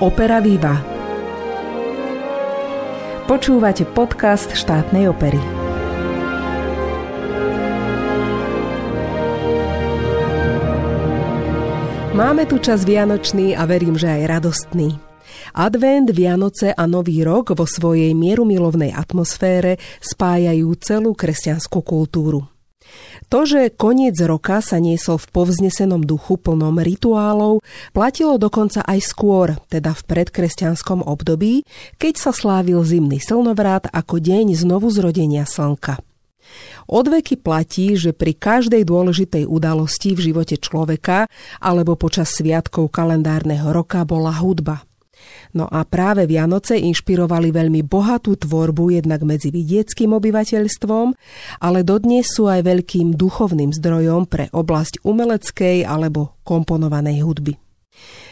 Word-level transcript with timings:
Opera 0.00 0.40
Viva. 0.40 0.80
Počúvate 3.28 3.84
podcast 3.84 4.48
štátnej 4.48 5.12
opery. 5.12 5.36
Máme 12.16 12.48
tu 12.48 12.56
čas 12.64 12.88
vianočný 12.88 13.52
a 13.52 13.68
verím, 13.68 14.00
že 14.00 14.08
aj 14.08 14.40
radostný. 14.40 14.96
Advent, 15.52 16.16
Vianoce 16.16 16.72
a 16.72 16.88
Nový 16.88 17.20
rok 17.20 17.52
vo 17.52 17.68
svojej 17.68 18.16
mierumilovnej 18.16 18.96
atmosfére 18.96 19.76
spájajú 20.00 20.80
celú 20.80 21.12
kresťanskú 21.12 21.84
kultúru. 21.84 22.49
To, 23.30 23.46
že 23.46 23.70
koniec 23.70 24.18
roka 24.26 24.58
sa 24.58 24.82
niesol 24.82 25.22
v 25.22 25.30
povznesenom 25.30 26.02
duchu 26.02 26.34
plnom 26.34 26.74
rituálov, 26.82 27.62
platilo 27.94 28.42
dokonca 28.42 28.82
aj 28.82 28.98
skôr, 29.06 29.54
teda 29.70 29.94
v 29.94 30.02
predkresťanskom 30.02 31.06
období, 31.06 31.62
keď 32.02 32.14
sa 32.18 32.34
slávil 32.34 32.82
zimný 32.82 33.22
slnovrát 33.22 33.86
ako 33.94 34.18
deň 34.18 34.58
znovu 34.58 34.90
zrodenia 34.90 35.46
slnka. 35.46 36.02
Odveky 36.90 37.38
platí, 37.38 37.94
že 37.94 38.10
pri 38.10 38.34
každej 38.34 38.82
dôležitej 38.82 39.46
udalosti 39.46 40.18
v 40.18 40.34
živote 40.34 40.58
človeka 40.58 41.30
alebo 41.62 41.94
počas 41.94 42.34
sviatkov 42.34 42.90
kalendárneho 42.90 43.70
roka 43.70 44.02
bola 44.02 44.34
hudba– 44.34 44.82
No 45.56 45.66
a 45.66 45.82
práve 45.82 46.30
Vianoce 46.30 46.78
inšpirovali 46.78 47.50
veľmi 47.50 47.82
bohatú 47.82 48.38
tvorbu 48.38 48.94
jednak 49.02 49.26
medzi 49.26 49.50
vidieckým 49.50 50.14
obyvateľstvom, 50.14 51.06
ale 51.58 51.82
dodnes 51.82 52.30
sú 52.30 52.46
aj 52.46 52.62
veľkým 52.62 53.18
duchovným 53.18 53.74
zdrojom 53.74 54.30
pre 54.30 54.46
oblasť 54.54 55.02
umeleckej 55.02 55.82
alebo 55.82 56.38
komponovanej 56.46 57.26
hudby. 57.26 57.54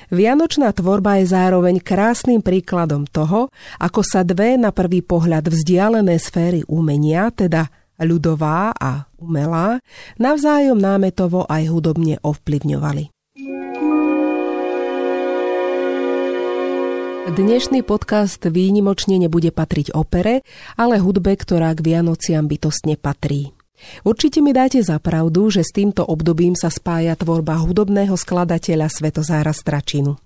Vianočná 0.08 0.72
tvorba 0.72 1.20
je 1.20 1.28
zároveň 1.28 1.84
krásnym 1.84 2.40
príkladom 2.40 3.04
toho, 3.04 3.52
ako 3.76 4.00
sa 4.00 4.24
dve 4.24 4.56
na 4.56 4.72
prvý 4.72 5.04
pohľad 5.04 5.52
vzdialené 5.52 6.16
sféry 6.16 6.64
umenia, 6.64 7.28
teda 7.28 7.68
ľudová 8.00 8.72
a 8.72 9.10
umelá, 9.20 9.84
navzájom 10.16 10.80
námetovo 10.80 11.44
aj 11.44 11.68
hudobne 11.68 12.16
ovplyvňovali. 12.24 13.17
Dnešný 17.28 17.84
podcast 17.84 18.40
výnimočne 18.40 19.20
nebude 19.20 19.52
patriť 19.52 19.92
opere, 19.92 20.40
ale 20.80 20.96
hudbe, 20.96 21.36
ktorá 21.36 21.76
k 21.76 21.92
Vianociam 21.92 22.48
bytostne 22.48 22.96
patrí. 22.96 23.52
Určite 24.00 24.40
mi 24.40 24.56
dáte 24.56 24.80
za 24.80 24.96
pravdu, 24.96 25.52
že 25.52 25.60
s 25.60 25.76
týmto 25.76 26.08
obdobím 26.08 26.56
sa 26.56 26.72
spája 26.72 27.12
tvorba 27.20 27.60
hudobného 27.60 28.16
skladateľa 28.16 28.88
Svetozára 28.88 29.52
Stračinu. 29.52 30.16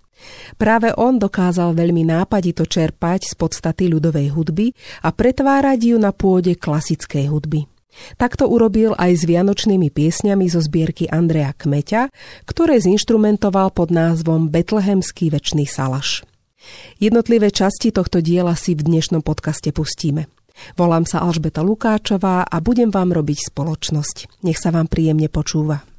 Práve 0.54 0.94
on 0.94 1.18
dokázal 1.18 1.74
veľmi 1.74 2.06
nápadito 2.06 2.70
čerpať 2.70 3.26
z 3.26 3.34
podstaty 3.34 3.90
ľudovej 3.90 4.30
hudby 4.30 4.70
a 5.02 5.10
pretvárať 5.10 5.92
ju 5.92 5.96
na 5.98 6.14
pôde 6.14 6.54
klasickej 6.54 7.26
hudby. 7.34 7.66
Takto 8.14 8.46
urobil 8.46 8.94
aj 8.94 9.10
s 9.20 9.22
vianočnými 9.26 9.90
piesňami 9.90 10.46
zo 10.46 10.62
zbierky 10.62 11.10
Andreja 11.10 11.50
Kmeťa, 11.50 12.14
ktoré 12.46 12.78
zinštrumentoval 12.78 13.74
pod 13.74 13.90
názvom 13.90 14.48
Betlehemský 14.54 15.34
večný 15.34 15.66
salaš. 15.66 16.22
Jednotlivé 16.98 17.50
časti 17.50 17.90
tohto 17.90 18.22
diela 18.24 18.56
si 18.56 18.74
v 18.74 18.86
dnešnom 18.86 19.20
podcaste 19.20 19.70
pustíme. 19.70 20.30
Volám 20.78 21.08
sa 21.08 21.24
Alžbeta 21.24 21.64
Lukáčová 21.64 22.46
a 22.46 22.56
budem 22.62 22.92
vám 22.92 23.10
robiť 23.10 23.50
spoločnosť. 23.50 24.46
Nech 24.46 24.60
sa 24.60 24.70
vám 24.70 24.86
príjemne 24.86 25.26
počúva. 25.26 25.91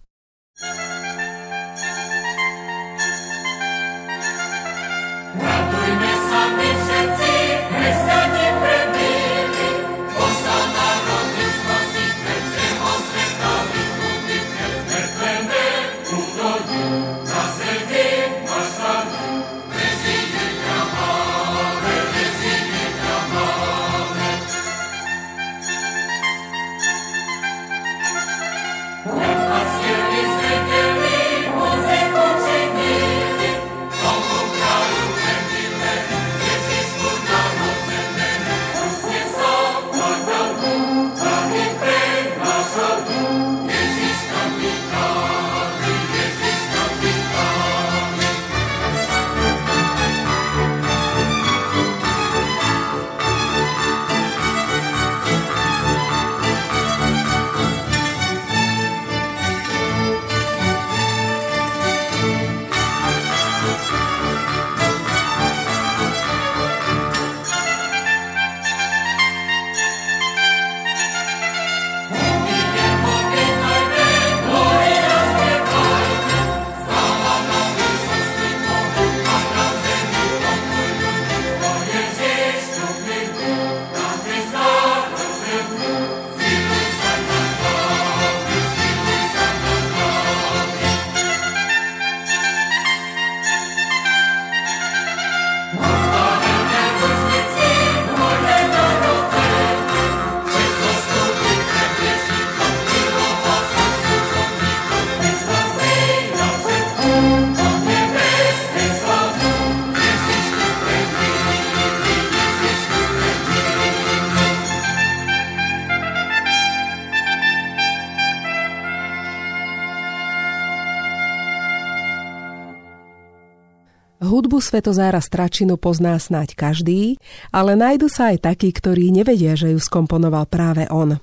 Svetozára 124.63 125.19
Stračinu 125.19 125.75
pozná 125.75 126.15
snáď 126.15 126.55
každý, 126.55 127.19
ale 127.51 127.75
nájdu 127.75 128.07
sa 128.07 128.31
aj 128.31 128.47
takí, 128.47 128.71
ktorí 128.71 129.11
nevedia, 129.11 129.59
že 129.59 129.75
ju 129.75 129.79
skomponoval 129.83 130.47
práve 130.47 130.87
on. 130.87 131.19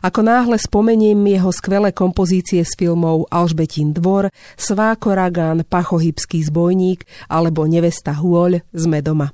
Ako 0.00 0.24
náhle 0.24 0.56
spomeniem 0.58 1.20
jeho 1.28 1.52
skvelé 1.52 1.92
kompozície 1.92 2.64
z 2.64 2.72
filmov 2.74 3.28
Alžbetín 3.28 3.92
dvor, 3.92 4.32
Sváko 4.56 5.14
Ragán, 5.14 5.62
Pachohybský 5.62 6.42
zbojník 6.48 7.04
alebo 7.28 7.68
Nevesta 7.68 8.16
Hôľ 8.16 8.64
sme 8.72 9.04
doma. 9.04 9.30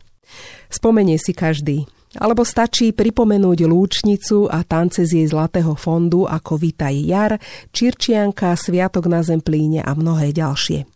Spomenie 0.68 1.16
si 1.16 1.30
každý. 1.30 1.86
Alebo 2.16 2.48
stačí 2.48 2.96
pripomenúť 2.96 3.68
lúčnicu 3.68 4.48
a 4.48 4.64
tance 4.64 5.04
z 5.04 5.20
jej 5.20 5.26
zlatého 5.28 5.76
fondu 5.76 6.24
ako 6.24 6.56
Vitaj 6.56 6.96
jar, 7.04 7.36
Čirčianka, 7.76 8.56
Sviatok 8.56 9.04
na 9.04 9.20
Zemplíne 9.20 9.84
a 9.84 9.92
mnohé 9.92 10.32
ďalšie. 10.32 10.95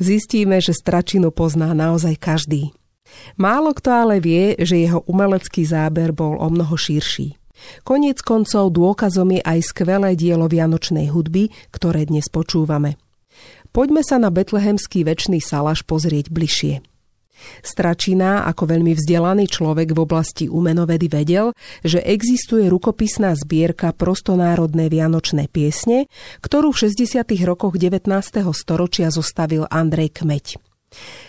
Zistíme, 0.00 0.58
že 0.60 0.76
stračinu 0.76 1.30
pozná 1.30 1.72
naozaj 1.76 2.16
každý. 2.16 2.72
Málo 3.40 3.72
kto 3.72 3.88
ale 3.88 4.16
vie, 4.20 4.54
že 4.60 4.76
jeho 4.80 5.04
umelecký 5.08 5.64
záber 5.64 6.12
bol 6.12 6.36
o 6.36 6.48
mnoho 6.52 6.76
širší. 6.76 7.36
Koniec 7.82 8.22
koncov 8.22 8.70
dôkazom 8.70 9.34
je 9.34 9.42
aj 9.42 9.74
skvelé 9.74 10.14
dielo 10.14 10.46
vianočnej 10.46 11.10
hudby, 11.10 11.50
ktoré 11.74 12.06
dnes 12.06 12.30
počúvame. 12.30 13.00
Poďme 13.74 14.00
sa 14.06 14.16
na 14.16 14.32
betlehemský 14.32 15.04
väčší 15.04 15.42
salaš 15.42 15.84
pozrieť 15.84 16.32
bližšie. 16.32 16.87
Stračina 17.62 18.46
ako 18.46 18.76
veľmi 18.76 18.92
vzdelaný 18.94 19.50
človek 19.50 19.94
v 19.94 19.98
oblasti 19.98 20.44
umenovedy 20.46 21.06
vedel, 21.10 21.54
že 21.82 22.02
existuje 22.02 22.66
rukopisná 22.68 23.34
zbierka 23.36 23.94
prostonárodné 23.94 24.88
vianočné 24.88 25.50
piesne, 25.50 26.06
ktorú 26.44 26.74
v 26.74 26.90
60. 26.90 27.24
rokoch 27.44 27.76
19. 27.76 28.08
storočia 28.54 29.08
zostavil 29.12 29.66
Andrej 29.68 30.22
Kmeď. 30.22 30.58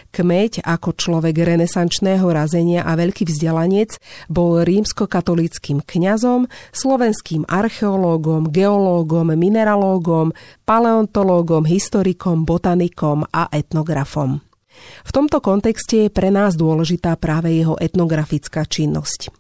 Kmeď 0.09 0.65
ako 0.65 0.97
človek 0.97 1.38
renesančného 1.38 2.25
razenia 2.33 2.81
a 2.81 2.97
veľký 2.97 3.29
vzdelanec 3.29 4.01
bol 4.25 4.65
rímskokatolickým 4.65 5.85
kňazom, 5.85 6.50
slovenským 6.73 7.45
archeológom, 7.45 8.50
geológom, 8.50 9.29
mineralógom, 9.29 10.33
paleontológom, 10.65 11.69
historikom, 11.69 12.47
botanikom 12.47 13.29
a 13.29 13.51
etnografom. 13.53 14.41
V 15.03 15.11
tomto 15.11 15.39
kontexte 15.43 16.07
je 16.07 16.09
pre 16.11 16.29
nás 16.29 16.55
dôležitá 16.55 17.15
práve 17.17 17.55
jeho 17.55 17.75
etnografická 17.79 18.65
činnosť. 18.67 19.31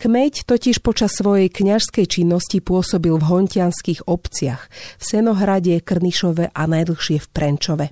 Kmeď 0.00 0.48
totiž 0.48 0.80
počas 0.82 1.14
svojej 1.14 1.52
kňažskej 1.52 2.06
činnosti 2.08 2.58
pôsobil 2.64 3.14
v 3.14 3.28
hontianských 3.28 4.08
obciach, 4.08 4.66
v 4.98 5.02
Senohrade, 5.02 5.78
Krnišove 5.84 6.50
a 6.50 6.62
najdlhšie 6.66 7.18
v 7.20 7.28
Prenčove. 7.30 7.86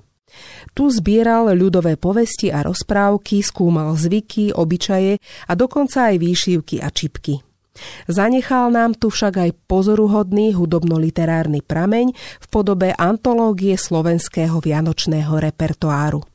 Tu 0.77 0.83
zbieral 0.93 1.49
ľudové 1.57 1.97
povesti 1.97 2.53
a 2.53 2.61
rozprávky, 2.61 3.41
skúmal 3.41 3.97
zvyky, 3.97 4.53
obyčaje 4.53 5.17
a 5.49 5.51
dokonca 5.57 6.13
aj 6.13 6.15
výšivky 6.21 6.77
a 6.85 6.93
čipky. 6.93 7.41
Zanechal 8.11 8.75
nám 8.75 8.93
tu 8.99 9.07
však 9.07 9.33
aj 9.39 9.51
pozoruhodný 9.65 10.51
hudobno-literárny 10.53 11.63
prameň 11.63 12.11
v 12.13 12.45
podobe 12.51 12.91
antológie 12.91 13.79
slovenského 13.79 14.59
vianočného 14.59 15.39
repertoáru. 15.39 16.28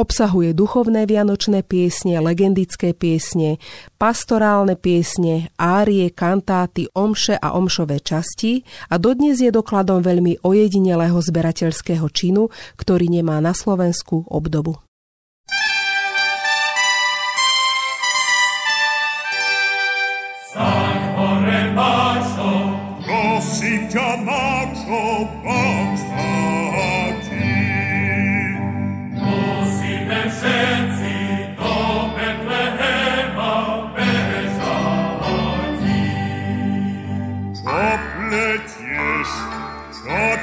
Obsahuje 0.00 0.56
duchovné 0.56 1.04
vianočné 1.04 1.62
piesne, 1.62 2.18
legendické 2.18 2.96
piesne, 2.96 3.60
pastorálne 4.00 4.74
piesne, 4.74 5.52
árie, 5.60 6.08
kantáty, 6.10 6.88
omše 6.96 7.36
a 7.36 7.54
omšové 7.54 8.00
časti 8.00 8.64
a 8.88 8.96
dodnes 8.96 9.38
je 9.38 9.52
dokladom 9.52 10.00
veľmi 10.00 10.40
ojedinelého 10.42 11.20
zberateľského 11.20 12.08
činu, 12.08 12.48
ktorý 12.80 13.12
nemá 13.12 13.38
na 13.44 13.52
Slovensku 13.52 14.24
obdobu. 14.26 14.87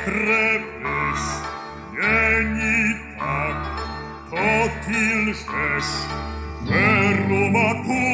trepesz, 0.05 1.25
jeni 1.93 2.95
tak, 3.19 3.61
to 4.29 4.69
tilżesz, 4.85 5.91
verum 6.61 7.55
a 7.55 7.73
tu 7.83 8.05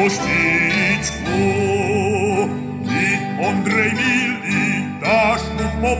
Să 0.00 0.06
știți 0.08 1.12
cum 1.22 2.50
Din 2.82 3.44
Andrei 3.48 3.92
Militaș 4.00 5.40
nu 5.56 5.66
mă 5.80 5.96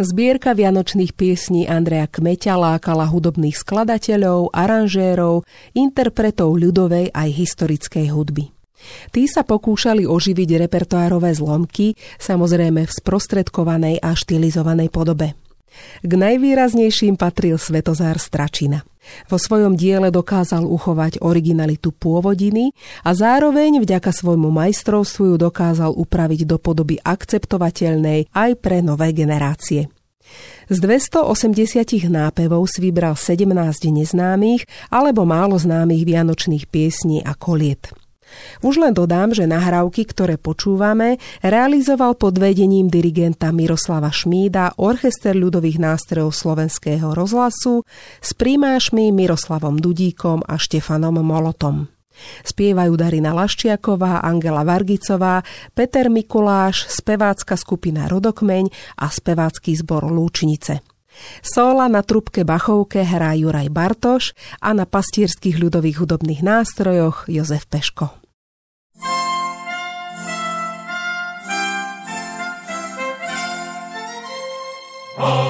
Zbierka 0.00 0.56
vianočných 0.56 1.12
piesní 1.12 1.68
Andreja 1.68 2.08
Kmeťa 2.08 2.56
lákala 2.56 3.04
hudobných 3.04 3.52
skladateľov, 3.52 4.48
aranžérov, 4.48 5.44
interpretov 5.76 6.56
ľudovej 6.56 7.12
aj 7.12 7.28
historickej 7.28 8.08
hudby. 8.08 8.48
Tí 9.12 9.28
sa 9.28 9.44
pokúšali 9.44 10.08
oživiť 10.08 10.56
repertoárové 10.56 11.36
zlomky, 11.36 12.00
samozrejme 12.16 12.88
v 12.88 12.92
sprostredkovanej 12.96 14.00
a 14.00 14.16
štilizovanej 14.16 14.88
podobe. 14.88 15.36
K 16.02 16.12
najvýraznejším 16.12 17.18
patril 17.20 17.56
Svetozár 17.56 18.18
Stračina. 18.20 18.82
Vo 19.26 19.40
svojom 19.40 19.74
diele 19.74 20.12
dokázal 20.12 20.62
uchovať 20.62 21.24
originalitu 21.24 21.90
pôvodiny 21.90 22.76
a 23.02 23.16
zároveň 23.16 23.80
vďaka 23.80 24.12
svojmu 24.12 24.52
majstrovstvu 24.52 25.34
ju 25.34 25.36
dokázal 25.40 25.96
upraviť 25.96 26.46
do 26.46 26.56
podoby 26.60 27.00
akceptovateľnej 27.00 28.30
aj 28.30 28.50
pre 28.60 28.84
nové 28.84 29.10
generácie. 29.16 29.88
Z 30.70 30.78
280 30.78 32.06
nápevov 32.06 32.70
si 32.70 32.78
vybral 32.78 33.18
17 33.18 33.50
neznámych 33.90 34.62
alebo 34.86 35.26
málo 35.26 35.58
známych 35.58 36.06
vianočných 36.06 36.70
piesní 36.70 37.26
a 37.26 37.34
koliet. 37.34 37.90
Už 38.60 38.80
len 38.82 38.92
dodám, 38.92 39.32
že 39.32 39.48
nahrávky, 39.48 40.04
ktoré 40.08 40.36
počúvame, 40.36 41.16
realizoval 41.40 42.18
pod 42.18 42.36
vedením 42.36 42.90
dirigenta 42.92 43.54
Miroslava 43.54 44.12
Šmída 44.12 44.76
Orchester 44.76 45.32
ľudových 45.34 45.80
nástrojov 45.80 46.34
slovenského 46.34 47.14
rozhlasu 47.14 47.82
s 48.20 48.30
prímášmi 48.36 49.10
Miroslavom 49.10 49.80
Dudíkom 49.80 50.44
a 50.44 50.60
Štefanom 50.60 51.18
Molotom. 51.24 51.88
Spievajú 52.44 53.00
Darina 53.00 53.32
Laščiaková, 53.32 54.20
Angela 54.20 54.60
Vargicová, 54.60 55.40
Peter 55.72 56.12
Mikuláš, 56.12 56.84
spevácka 56.92 57.56
skupina 57.56 58.12
Rodokmeň 58.12 58.68
a 59.00 59.08
spevácky 59.08 59.72
zbor 59.72 60.04
Lúčnice. 60.04 60.84
Sola 61.40 61.88
na 61.88 62.00
trubke 62.04 62.44
Bachovke 62.44 63.04
hrá 63.04 63.36
Juraj 63.36 63.68
Bartoš 63.72 64.24
a 64.60 64.72
na 64.72 64.84
pastierských 64.84 65.56
ľudových 65.60 66.00
hudobných 66.00 66.40
nástrojoch 66.40 67.28
Jozef 67.28 67.68
Peško. 67.68 68.19
Oh. 75.22 75.49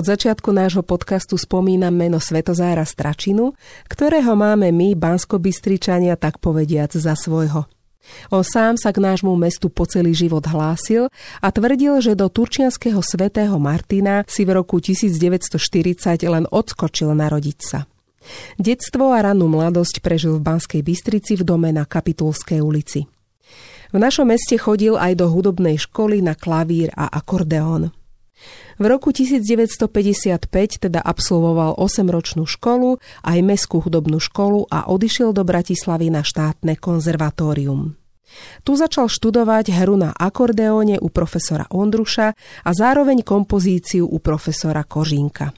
Od 0.00 0.08
začiatku 0.08 0.56
nášho 0.56 0.80
podcastu 0.80 1.36
spomínam 1.36 1.92
meno 1.92 2.16
Svetozára 2.16 2.88
Stračinu, 2.88 3.52
ktorého 3.84 4.32
máme 4.32 4.72
my, 4.72 4.96
Bansko-Bystričania, 4.96 6.16
tak 6.16 6.40
povediac 6.40 6.88
za 6.96 7.12
svojho. 7.12 7.68
On 8.32 8.40
sám 8.40 8.80
sa 8.80 8.96
k 8.96 9.04
nášmu 9.04 9.36
mestu 9.36 9.68
po 9.68 9.84
celý 9.84 10.16
život 10.16 10.40
hlásil 10.48 11.12
a 11.44 11.52
tvrdil, 11.52 12.00
že 12.00 12.16
do 12.16 12.32
turčianského 12.32 13.04
svätého 13.04 13.52
Martina 13.60 14.24
si 14.24 14.48
v 14.48 14.56
roku 14.56 14.80
1940 14.80 15.52
len 16.24 16.48
odskočil 16.48 17.12
narodiť 17.12 17.58
sa. 17.60 17.84
Detstvo 18.56 19.12
a 19.12 19.20
ranú 19.20 19.52
mladosť 19.52 20.00
prežil 20.00 20.40
v 20.40 20.48
Banskej 20.48 20.80
Bystrici 20.80 21.36
v 21.36 21.44
dome 21.44 21.76
na 21.76 21.84
Kapitulskej 21.84 22.64
ulici. 22.64 23.04
V 23.92 24.00
našom 24.00 24.32
meste 24.32 24.56
chodil 24.56 24.96
aj 24.96 25.20
do 25.20 25.28
hudobnej 25.28 25.76
školy 25.76 26.24
na 26.24 26.32
klavír 26.32 26.88
a 26.96 27.04
akordeón. 27.12 27.99
V 28.80 28.88
roku 28.88 29.12
1955 29.12 30.48
teda 30.88 31.04
absolvoval 31.04 31.76
8-ročnú 31.76 32.48
školu, 32.48 32.96
aj 33.20 33.38
meskú 33.44 33.84
hudobnú 33.84 34.16
školu 34.16 34.64
a 34.72 34.88
odišiel 34.88 35.36
do 35.36 35.44
Bratislavy 35.44 36.08
na 36.08 36.24
štátne 36.24 36.80
konzervatórium. 36.80 38.00
Tu 38.64 38.72
začal 38.80 39.12
študovať 39.12 39.76
hru 39.76 40.00
na 40.00 40.16
akordeóne 40.16 40.96
u 40.96 41.12
profesora 41.12 41.68
Ondruša 41.68 42.32
a 42.64 42.70
zároveň 42.72 43.20
kompozíciu 43.20 44.08
u 44.08 44.16
profesora 44.16 44.80
Kožínka. 44.80 45.52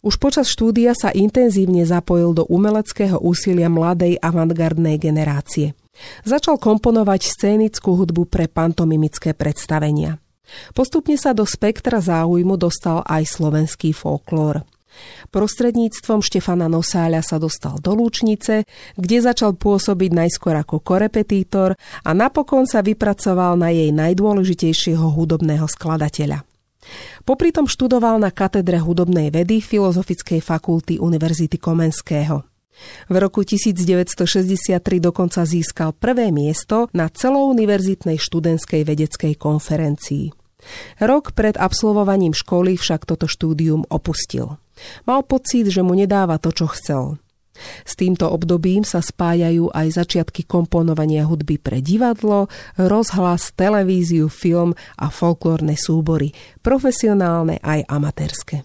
Už 0.00 0.16
počas 0.16 0.48
štúdia 0.48 0.96
sa 0.96 1.12
intenzívne 1.12 1.84
zapojil 1.84 2.32
do 2.32 2.48
umeleckého 2.48 3.20
úsilia 3.20 3.68
mladej 3.68 4.16
avantgardnej 4.16 4.96
generácie. 4.96 5.76
Začal 6.24 6.56
komponovať 6.56 7.20
scénickú 7.20 8.00
hudbu 8.00 8.24
pre 8.32 8.48
pantomimické 8.48 9.36
predstavenia. 9.36 10.16
Postupne 10.72 11.14
sa 11.18 11.34
do 11.36 11.46
spektra 11.46 11.98
záujmu 12.02 12.56
dostal 12.56 13.02
aj 13.06 13.26
slovenský 13.26 13.94
folklór. 13.94 14.62
Prostredníctvom 15.30 16.20
Štefana 16.20 16.66
Nosáľa 16.66 17.22
sa 17.22 17.36
dostal 17.38 17.78
do 17.78 17.94
Lúčnice, 17.94 18.66
kde 18.98 19.16
začal 19.22 19.54
pôsobiť 19.54 20.10
najskôr 20.10 20.58
ako 20.58 20.82
korepetítor 20.82 21.78
a 22.02 22.10
napokon 22.10 22.66
sa 22.66 22.82
vypracoval 22.82 23.54
na 23.54 23.70
jej 23.70 23.94
najdôležitejšieho 23.94 25.06
hudobného 25.14 25.66
skladateľa. 25.70 26.42
Popri 27.22 27.54
tom 27.54 27.70
študoval 27.70 28.18
na 28.18 28.34
katedre 28.34 28.80
hudobnej 28.82 29.30
vedy 29.30 29.62
Filozofickej 29.62 30.40
fakulty 30.42 30.98
Univerzity 30.98 31.60
Komenského. 31.60 32.42
V 33.12 33.14
roku 33.20 33.44
1963 33.44 34.80
dokonca 35.04 35.44
získal 35.44 35.92
prvé 35.92 36.32
miesto 36.32 36.88
na 36.96 37.12
celouniverzitnej 37.12 38.16
študentskej 38.16 38.82
vedeckej 38.88 39.36
konferencii. 39.36 40.39
Rok 41.00 41.32
pred 41.32 41.56
absolvovaním 41.56 42.36
školy 42.36 42.76
však 42.76 43.08
toto 43.08 43.26
štúdium 43.26 43.84
opustil. 43.88 44.60
Mal 45.04 45.20
pocit, 45.24 45.68
že 45.68 45.84
mu 45.84 45.92
nedáva 45.92 46.40
to, 46.40 46.52
čo 46.52 46.68
chcel. 46.72 47.20
S 47.84 47.92
týmto 47.92 48.24
obdobím 48.24 48.88
sa 48.88 49.04
spájajú 49.04 49.68
aj 49.76 50.00
začiatky 50.00 50.48
komponovania 50.48 51.28
hudby 51.28 51.60
pre 51.60 51.84
divadlo, 51.84 52.48
rozhlas, 52.80 53.52
televíziu, 53.52 54.32
film 54.32 54.72
a 54.96 55.12
folklórne 55.12 55.76
súbory, 55.76 56.32
profesionálne 56.64 57.60
aj 57.60 57.84
amatérske. 57.84 58.64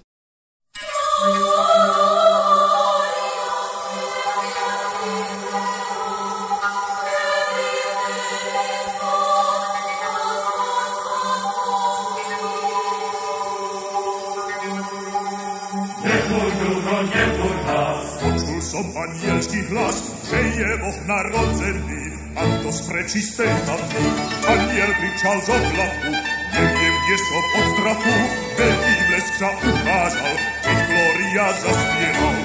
Anielský 19.66 19.74
hlas, 19.74 19.98
že 20.30 20.40
je 20.62 20.78
Boh 20.78 21.00
narodzený, 21.08 22.04
a 22.36 22.44
to 22.62 22.70
z 22.72 22.82
prečistej 22.90 23.50
matky. 23.66 24.06
Aniel 24.46 24.92
kričal 24.94 25.38
z 25.42 25.50
oblaku, 25.50 26.12
neviem, 26.54 26.96
kde 27.06 27.18
som 27.18 27.44
od 27.46 27.66
strachu, 27.74 28.18
veľký 28.58 28.94
blesk 29.10 29.36
ukázal, 29.66 30.36
keď 30.62 30.78
Gloria 30.90 31.48
zaspieval. 31.62 32.38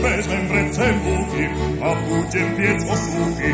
vezmem 0.00 0.48
v 0.48 0.52
ręce 0.52 0.84
buki, 1.04 1.44
a 1.80 1.88
budem 2.04 2.48
piec 2.56 2.80
osługi. 2.84 3.52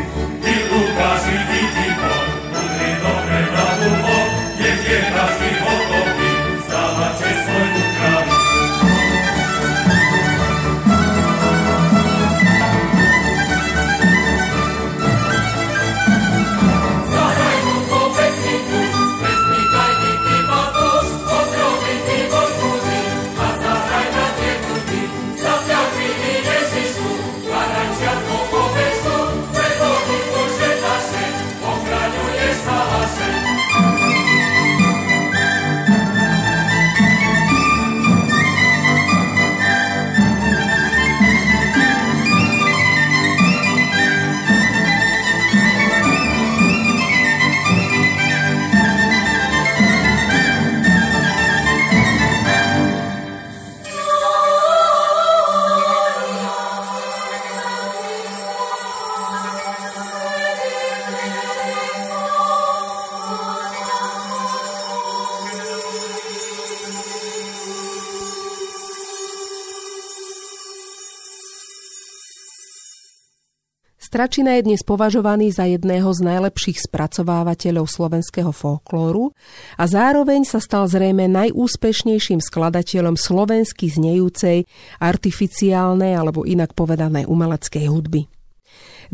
Stračina 74.17 74.57
je 74.57 74.65
dnes 74.65 74.81
považovaný 74.81 75.53
za 75.53 75.69
jedného 75.69 76.09
z 76.09 76.25
najlepších 76.25 76.89
spracovávateľov 76.89 77.85
slovenského 77.85 78.49
folklóru 78.49 79.29
a 79.77 79.85
zároveň 79.85 80.41
sa 80.41 80.57
stal 80.57 80.89
zrejme 80.89 81.29
najúspešnejším 81.29 82.41
skladateľom 82.41 83.13
slovensky 83.13 83.93
znejúcej, 83.93 84.65
artificiálnej 84.97 86.17
alebo 86.17 86.49
inak 86.49 86.73
povedanej 86.73 87.29
umeleckej 87.29 87.85
hudby. 87.93 88.25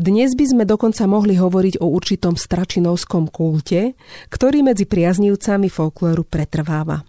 Dnes 0.00 0.32
by 0.32 0.44
sme 0.56 0.64
dokonca 0.64 1.04
mohli 1.04 1.36
hovoriť 1.36 1.84
o 1.84 1.86
určitom 1.92 2.40
stračinovskom 2.40 3.28
kulte, 3.28 4.00
ktorý 4.32 4.64
medzi 4.64 4.88
priaznívcami 4.88 5.68
folklóru 5.68 6.24
pretrváva. 6.24 7.04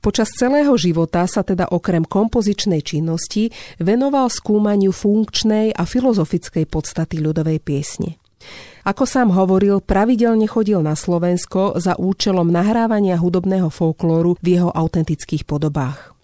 Počas 0.00 0.32
celého 0.32 0.72
života 0.80 1.28
sa 1.28 1.44
teda 1.44 1.68
okrem 1.68 2.02
kompozičnej 2.02 2.80
činnosti 2.80 3.52
venoval 3.76 4.32
skúmaniu 4.32 4.90
funkčnej 4.90 5.76
a 5.76 5.84
filozofickej 5.84 6.64
podstaty 6.66 7.20
ľudovej 7.20 7.60
piesne. 7.60 8.16
Ako 8.86 9.02
sám 9.02 9.34
hovoril, 9.34 9.82
pravidelne 9.82 10.46
chodil 10.46 10.78
na 10.78 10.94
Slovensko 10.94 11.76
za 11.76 11.98
účelom 11.98 12.46
nahrávania 12.46 13.18
hudobného 13.18 13.66
folklóru 13.68 14.38
v 14.38 14.46
jeho 14.56 14.70
autentických 14.70 15.42
podobách. 15.42 16.15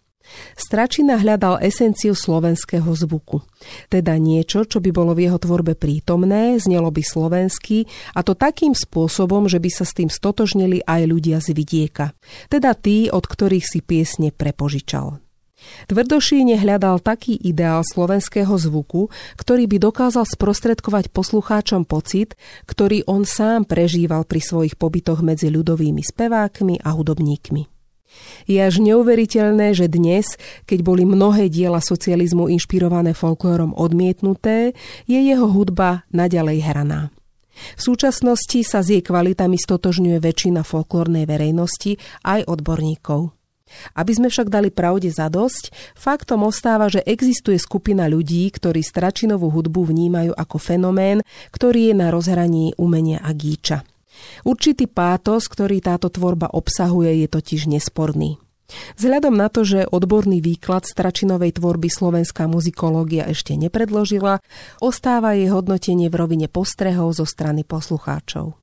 Stračina 0.55 1.19
hľadal 1.19 1.61
esenciu 1.63 2.17
slovenského 2.17 2.89
zvuku. 2.89 3.43
Teda 3.89 4.19
niečo, 4.19 4.67
čo 4.67 4.83
by 4.83 4.91
bolo 4.91 5.13
v 5.15 5.29
jeho 5.29 5.39
tvorbe 5.39 5.79
prítomné, 5.79 6.59
znelo 6.59 6.91
by 6.91 7.03
slovensky 7.05 7.87
a 8.17 8.27
to 8.27 8.35
takým 8.35 8.75
spôsobom, 8.75 9.47
že 9.47 9.63
by 9.63 9.71
sa 9.71 9.85
s 9.87 9.97
tým 9.97 10.11
stotožnili 10.11 10.83
aj 10.83 11.01
ľudia 11.07 11.39
z 11.39 11.55
vidieka. 11.55 12.17
Teda 12.51 12.75
tí, 12.75 13.09
od 13.11 13.25
ktorých 13.25 13.67
si 13.67 13.81
piesne 13.81 14.35
prepožičal. 14.35 15.23
Tvrdošíne 15.87 16.59
hľadal 16.59 16.99
taký 16.99 17.39
ideál 17.39 17.87
slovenského 17.87 18.51
zvuku, 18.59 19.09
ktorý 19.39 19.71
by 19.71 19.77
dokázal 19.79 20.27
sprostredkovať 20.27 21.15
poslucháčom 21.15 21.87
pocit, 21.87 22.35
ktorý 22.67 23.07
on 23.07 23.23
sám 23.23 23.67
prežíval 23.71 24.27
pri 24.27 24.43
svojich 24.43 24.75
pobytoch 24.75 25.23
medzi 25.23 25.55
ľudovými 25.55 26.03
spevákmi 26.03 26.83
a 26.83 26.91
hudobníkmi. 26.91 27.72
Je 28.47 28.59
až 28.59 28.83
neuveriteľné, 28.83 29.75
že 29.77 29.87
dnes, 29.87 30.27
keď 30.67 30.79
boli 30.83 31.07
mnohé 31.07 31.47
diela 31.47 31.79
socializmu 31.79 32.51
inšpirované 32.51 33.15
folklórom 33.15 33.71
odmietnuté, 33.77 34.75
je 35.07 35.19
jeho 35.19 35.47
hudba 35.47 36.03
naďalej 36.11 36.59
hraná. 36.67 37.15
V 37.77 37.81
súčasnosti 37.81 38.65
sa 38.65 38.81
s 38.81 38.91
jej 38.91 39.05
kvalitami 39.05 39.61
stotožňuje 39.61 40.19
väčšina 40.19 40.65
folklórnej 40.65 41.29
verejnosti 41.29 42.01
aj 42.25 42.49
odborníkov. 42.49 43.31
Aby 43.97 44.13
sme 44.13 44.29
však 44.29 44.53
dali 44.53 44.69
pravde 44.69 45.09
za 45.09 45.33
dosť, 45.33 45.73
faktom 45.97 46.45
ostáva, 46.45 46.93
že 46.93 47.01
existuje 47.09 47.57
skupina 47.57 48.05
ľudí, 48.05 48.45
ktorí 48.53 48.85
stračinovú 48.85 49.49
hudbu 49.49 49.89
vnímajú 49.89 50.33
ako 50.37 50.57
fenomén, 50.61 51.25
ktorý 51.53 51.93
je 51.93 51.95
na 51.97 52.13
rozhraní 52.13 52.77
umenia 52.77 53.25
a 53.25 53.33
gíča. 53.33 53.81
Určitý 54.43 54.89
pátos, 54.89 55.47
ktorý 55.47 55.83
táto 55.83 56.09
tvorba 56.09 56.51
obsahuje, 56.51 57.25
je 57.25 57.29
totiž 57.31 57.71
nesporný. 57.71 58.41
Vzhľadom 58.97 59.37
na 59.37 59.53
to, 59.53 59.69
že 59.69 59.89
odborný 59.89 60.41
výklad 60.41 60.89
stračinovej 60.89 61.61
tvorby 61.61 61.93
slovenská 61.93 62.49
muzikológia 62.49 63.29
ešte 63.29 63.53
nepredložila, 63.57 64.41
ostáva 64.81 65.37
jej 65.37 65.53
hodnotenie 65.53 66.09
v 66.09 66.17
rovine 66.17 66.49
postrehov 66.49 67.13
zo 67.13 67.29
strany 67.29 67.69
poslucháčov. 67.69 68.57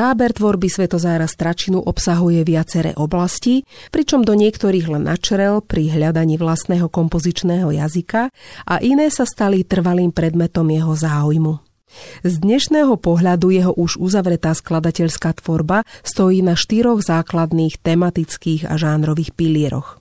Záber 0.00 0.32
tvorby 0.32 0.72
Svetozára 0.72 1.28
Stračinu 1.28 1.76
obsahuje 1.84 2.40
viaceré 2.40 2.96
oblasti, 2.96 3.68
pričom 3.92 4.24
do 4.24 4.32
niektorých 4.32 4.96
len 4.96 5.04
načrel 5.04 5.60
pri 5.60 5.92
hľadaní 5.92 6.40
vlastného 6.40 6.88
kompozičného 6.88 7.68
jazyka 7.68 8.32
a 8.64 8.74
iné 8.80 9.12
sa 9.12 9.28
stali 9.28 9.60
trvalým 9.60 10.08
predmetom 10.08 10.64
jeho 10.72 10.96
záujmu. 10.96 11.60
Z 12.24 12.40
dnešného 12.40 12.96
pohľadu 12.96 13.52
jeho 13.52 13.76
už 13.76 14.00
uzavretá 14.00 14.56
skladateľská 14.56 15.36
tvorba 15.36 15.84
stojí 16.00 16.40
na 16.40 16.56
štyroch 16.56 17.04
základných 17.04 17.76
tematických 17.84 18.72
a 18.72 18.80
žánrových 18.80 19.36
pilieroch. 19.36 19.99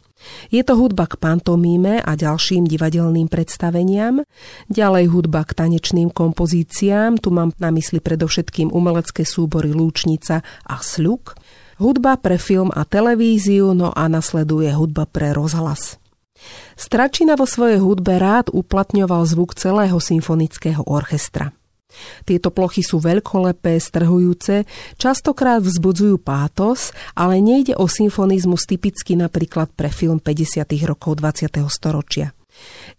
Je 0.51 0.61
to 0.63 0.75
hudba 0.75 1.07
k 1.07 1.15
pantomíme 1.15 2.03
a 2.03 2.11
ďalším 2.15 2.67
divadelným 2.67 3.31
predstaveniam, 3.31 4.23
ďalej 4.67 5.05
hudba 5.11 5.47
k 5.47 5.55
tanečným 5.55 6.11
kompozíciám, 6.11 7.19
tu 7.19 7.31
mám 7.31 7.55
na 7.57 7.71
mysli 7.71 8.03
predovšetkým 8.03 8.71
umelecké 8.71 9.23
súbory 9.23 9.71
Lúčnica 9.71 10.43
a 10.67 10.75
Sľuk, 10.79 11.39
hudba 11.79 12.19
pre 12.19 12.35
film 12.35 12.71
a 12.75 12.83
televíziu, 12.83 13.71
no 13.71 13.95
a 13.95 14.07
nasleduje 14.11 14.71
hudba 14.75 15.07
pre 15.07 15.31
rozhlas. 15.31 15.99
Stračina 16.79 17.35
vo 17.35 17.43
svojej 17.43 17.83
hudbe 17.83 18.15
rád 18.15 18.47
uplatňoval 18.55 19.27
zvuk 19.27 19.59
celého 19.59 19.99
symfonického 19.99 20.87
orchestra. 20.87 21.51
Tieto 22.23 22.53
plochy 22.53 22.85
sú 22.85 23.01
veľkolepé, 23.01 23.81
strhujúce, 23.81 24.63
častokrát 25.01 25.59
vzbudzujú 25.63 26.21
pátos, 26.21 26.93
ale 27.17 27.41
nejde 27.41 27.73
o 27.75 27.89
symfonizmus 27.89 28.69
typický 28.69 29.17
napríklad 29.17 29.73
pre 29.73 29.89
film 29.89 30.21
50. 30.21 30.69
rokov 30.85 31.17
20. 31.17 31.49
storočia. 31.67 32.33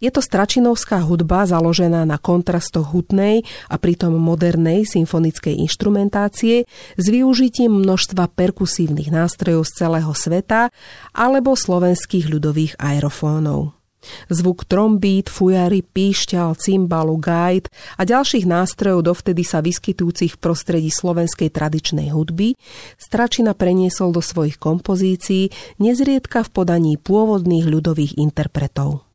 Je 0.01 0.09
to 0.09 0.25
stračinovská 0.25 1.05
hudba 1.05 1.45
založená 1.45 2.01
na 2.01 2.17
kontrastoch 2.17 2.89
hutnej 2.89 3.45
a 3.69 3.77
pritom 3.77 4.17
modernej 4.17 4.89
symfonickej 4.89 5.61
inštrumentácie 5.61 6.65
s 6.97 7.05
využitím 7.05 7.85
množstva 7.85 8.33
perkusívnych 8.33 9.13
nástrojov 9.13 9.69
z 9.69 9.71
celého 9.85 10.13
sveta 10.17 10.73
alebo 11.13 11.53
slovenských 11.53 12.25
ľudových 12.25 12.73
aerofónov. 12.81 13.80
Zvuk 14.31 14.65
trombít, 14.65 15.29
fujary, 15.29 15.85
píšťal, 15.85 16.57
cymbalu, 16.57 17.17
gajd 17.21 17.69
a 17.97 18.01
ďalších 18.07 18.49
nástrojov 18.49 19.05
dovtedy 19.13 19.45
sa 19.45 19.61
vyskytujúcich 19.61 20.37
v 20.37 20.41
prostredí 20.41 20.89
slovenskej 20.89 21.53
tradičnej 21.53 22.09
hudby 22.09 22.57
Stračina 22.97 23.53
preniesol 23.53 24.13
do 24.15 24.21
svojich 24.23 24.57
kompozícií 24.57 25.51
nezriedka 25.77 26.45
v 26.47 26.49
podaní 26.49 26.93
pôvodných 26.97 27.65
ľudových 27.67 28.17
interpretov. 28.17 29.05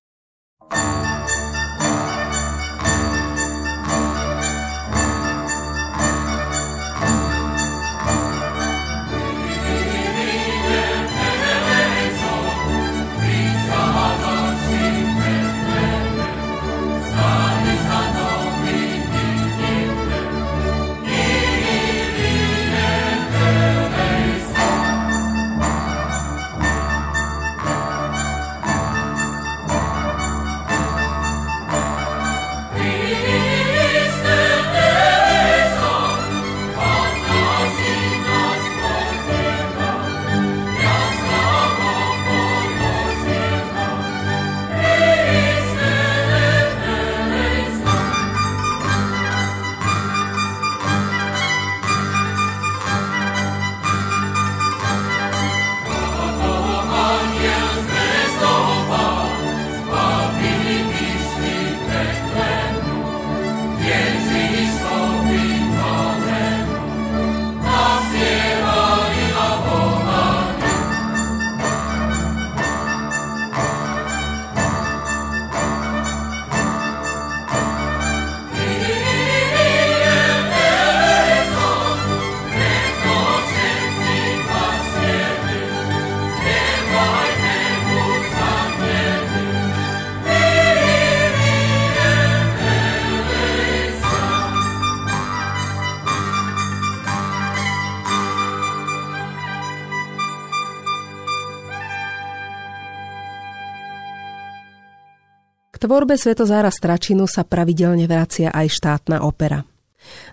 Tvorbe 105.78 106.18
Svetozára 106.18 106.72
Stračinu 106.72 107.24
sa 107.28 107.46
pravidelne 107.46 108.04
vracia 108.10 108.52
aj 108.52 108.66
štátna 108.72 109.22
opera. 109.22 109.64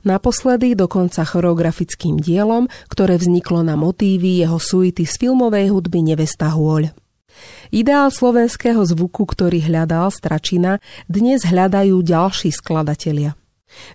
Naposledy 0.06 0.78
dokonca 0.78 1.26
choreografickým 1.26 2.22
dielom, 2.22 2.70
ktoré 2.92 3.18
vzniklo 3.18 3.66
na 3.66 3.74
motívy 3.74 4.46
jeho 4.46 4.62
suity 4.62 5.04
z 5.08 5.14
filmovej 5.18 5.74
hudby 5.74 6.06
Nevesta 6.06 6.54
Hôľ. 6.54 6.94
Ideál 7.74 8.14
slovenského 8.14 8.86
zvuku, 8.86 9.26
ktorý 9.26 9.66
hľadal 9.66 10.14
Stračina, 10.14 10.78
dnes 11.10 11.42
hľadajú 11.42 11.98
ďalší 12.06 12.54
skladatelia. 12.54 13.34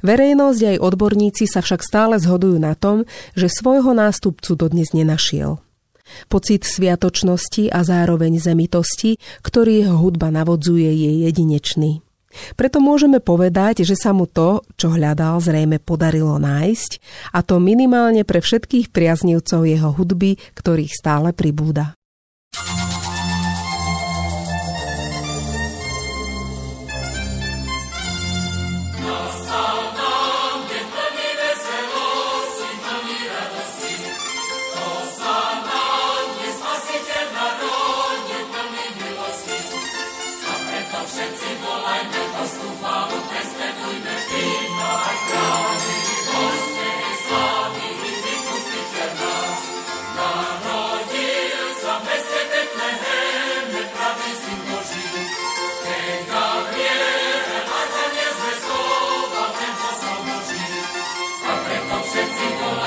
Verejnosť 0.02 0.74
aj 0.74 0.76
odborníci 0.82 1.46
sa 1.46 1.62
však 1.62 1.86
stále 1.86 2.18
zhodujú 2.18 2.58
na 2.58 2.74
tom, 2.74 3.06
že 3.38 3.46
svojho 3.46 3.94
nástupcu 3.94 4.58
dodnes 4.58 4.90
nenašiel– 4.90 5.62
Pocit 6.30 6.64
sviatočnosti 6.64 7.68
a 7.72 7.82
zároveň 7.82 8.38
zemitosti, 8.38 9.18
ktorý 9.42 9.84
jeho 9.86 9.96
hudba 9.98 10.32
navodzuje, 10.32 10.88
je 10.88 11.10
jedinečný. 11.26 12.02
Preto 12.54 12.78
môžeme 12.78 13.18
povedať, 13.18 13.82
že 13.82 13.96
sa 13.98 14.14
mu 14.14 14.28
to, 14.28 14.62
čo 14.78 14.94
hľadal, 14.94 15.42
zrejme 15.42 15.82
podarilo 15.82 16.36
nájsť, 16.38 16.90
a 17.34 17.42
to 17.42 17.58
minimálne 17.58 18.22
pre 18.22 18.38
všetkých 18.38 18.92
priaznivcov 18.94 19.66
jeho 19.66 19.90
hudby, 19.90 20.36
ktorých 20.54 20.92
stále 20.92 21.34
pribúda. 21.34 21.97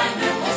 wonderful. 0.01 0.50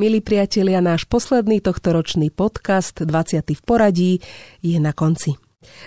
Milí 0.00 0.24
priatelia, 0.24 0.80
náš 0.80 1.04
posledný 1.04 1.60
tohtoročný 1.60 2.32
podcast, 2.32 3.04
20. 3.04 3.52
v 3.52 3.60
poradí, 3.60 4.12
je 4.64 4.80
na 4.80 4.96
konci. 4.96 5.36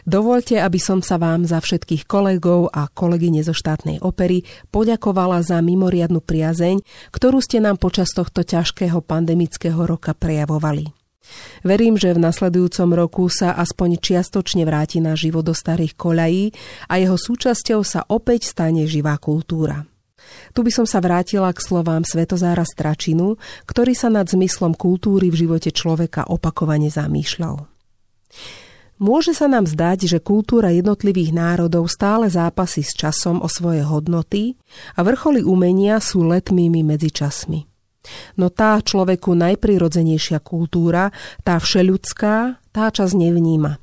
Dovolte, 0.05 0.61
aby 0.61 0.77
som 0.77 1.01
sa 1.01 1.17
vám 1.17 1.49
za 1.49 1.57
všetkých 1.57 2.05
kolegov 2.05 2.69
a 2.69 2.93
kolegyne 2.93 3.41
zo 3.41 3.57
štátnej 3.57 4.05
opery 4.05 4.45
poďakovala 4.69 5.41
za 5.41 5.57
mimoriadnu 5.65 6.21
priazeň, 6.21 6.85
ktorú 7.09 7.41
ste 7.41 7.57
nám 7.57 7.81
počas 7.81 8.13
tohto 8.13 8.45
ťažkého 8.45 9.01
pandemického 9.01 9.81
roka 9.81 10.13
prejavovali. 10.13 10.93
Verím, 11.65 11.97
že 11.97 12.13
v 12.13 12.21
nasledujúcom 12.21 12.93
roku 12.93 13.25
sa 13.33 13.57
aspoň 13.57 13.97
čiastočne 13.97 14.61
vráti 14.61 15.01
na 15.01 15.17
život 15.17 15.41
do 15.41 15.57
starých 15.57 15.97
koľají 15.97 16.53
a 16.85 17.01
jeho 17.01 17.17
súčasťou 17.17 17.81
sa 17.81 18.05
opäť 18.05 18.45
stane 18.45 18.85
živá 18.85 19.17
kultúra. 19.17 19.89
Tu 20.53 20.59
by 20.61 20.71
som 20.71 20.85
sa 20.87 21.01
vrátila 21.01 21.49
k 21.51 21.59
slovám 21.59 22.05
Svetozára 22.07 22.63
Stračinu, 22.63 23.41
ktorý 23.65 23.97
sa 23.97 24.07
nad 24.13 24.29
zmyslom 24.29 24.77
kultúry 24.77 25.33
v 25.33 25.47
živote 25.47 25.73
človeka 25.73 26.29
opakovane 26.29 26.87
zamýšľal. 26.93 27.65
Môže 29.03 29.35
sa 29.35 29.51
nám 29.51 29.67
zdať, 29.67 30.07
že 30.07 30.23
kultúra 30.23 30.71
jednotlivých 30.71 31.35
národov 31.35 31.91
stále 31.91 32.31
zápasí 32.31 32.87
s 32.87 32.95
časom 32.95 33.43
o 33.43 33.49
svoje 33.51 33.83
hodnoty 33.83 34.55
a 34.95 35.03
vrcholy 35.03 35.43
umenia 35.43 35.99
sú 35.99 36.23
letmými 36.23 36.87
medzičasmi. 36.87 37.67
No 38.39 38.47
tá 38.47 38.79
človeku 38.79 39.35
najprirodzenejšia 39.35 40.39
kultúra, 40.39 41.11
tá 41.43 41.59
všeľudská, 41.59 42.63
tá 42.71 42.85
čas 42.95 43.11
nevníma. 43.11 43.82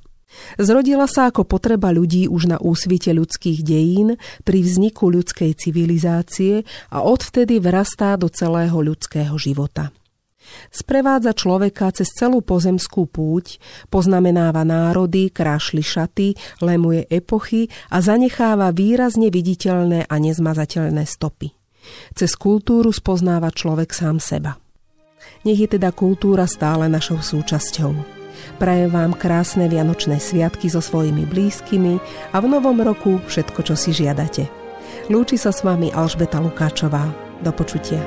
Zrodila 0.56 1.10
sa 1.10 1.30
ako 1.30 1.42
potreba 1.46 1.90
ľudí 1.90 2.30
už 2.30 2.54
na 2.54 2.58
úsvite 2.62 3.10
ľudských 3.10 3.66
dejín 3.66 4.14
pri 4.46 4.58
vzniku 4.62 5.10
ľudskej 5.10 5.54
civilizácie 5.58 6.62
a 6.90 7.02
odvtedy 7.02 7.58
vrastá 7.58 8.14
do 8.14 8.30
celého 8.30 8.78
ľudského 8.78 9.34
života. 9.36 9.90
Sprevádza 10.70 11.30
človeka 11.34 11.94
cez 11.94 12.10
celú 12.10 12.42
pozemskú 12.42 13.06
púť, 13.06 13.62
poznamenáva 13.86 14.66
národy, 14.66 15.30
krášli 15.30 15.82
šaty, 15.82 16.34
lemuje 16.58 17.06
epochy 17.06 17.70
a 17.90 18.02
zanecháva 18.02 18.74
výrazne 18.74 19.30
viditeľné 19.30 20.10
a 20.10 20.14
nezmazateľné 20.18 21.06
stopy. 21.06 21.54
Cez 22.14 22.34
kultúru 22.34 22.90
spoznáva 22.90 23.54
človek 23.54 23.94
sám 23.94 24.18
seba. 24.18 24.58
Nech 25.46 25.58
je 25.58 25.68
teda 25.78 25.94
kultúra 25.94 26.44
stále 26.44 26.90
našou 26.90 27.22
súčasťou. 27.22 28.19
Prajem 28.58 28.90
vám 28.90 29.12
krásne 29.16 29.66
vianočné 29.68 30.18
sviatky 30.18 30.70
so 30.70 30.82
svojimi 30.82 31.26
blízkymi 31.28 32.00
a 32.32 32.36
v 32.38 32.46
novom 32.46 32.78
roku 32.80 33.20
všetko, 33.28 33.60
čo 33.66 33.74
si 33.76 33.90
žiadate. 33.94 34.48
Lúči 35.10 35.38
sa 35.38 35.50
s 35.50 35.66
vami 35.66 35.90
Alžbeta 35.90 36.38
Lukáčová. 36.38 37.08
Do 37.40 37.50
počutia. 37.56 37.98